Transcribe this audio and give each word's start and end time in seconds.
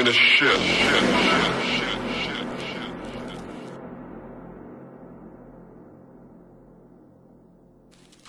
in 0.00 0.12
shit, 0.12 0.56
shit. 0.56 1.02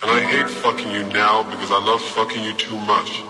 And 0.02 0.10
I 0.10 0.20
hate 0.20 0.50
fucking 0.50 0.90
you 0.90 1.04
now 1.04 1.44
because 1.44 1.70
I 1.70 1.82
love 1.82 2.02
fucking 2.02 2.44
you 2.44 2.52
too 2.54 2.76
much. 2.76 3.22